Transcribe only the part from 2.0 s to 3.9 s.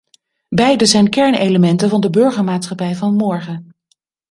de burgermaatschappij van morgen.